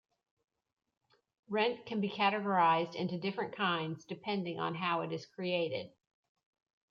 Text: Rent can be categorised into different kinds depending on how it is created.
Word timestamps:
Rent 1.47 1.85
can 1.85 2.01
be 2.01 2.09
categorised 2.09 2.95
into 2.95 3.19
different 3.19 3.55
kinds 3.55 4.03
depending 4.05 4.59
on 4.59 4.73
how 4.73 5.01
it 5.01 5.11
is 5.11 5.27
created. 5.27 5.91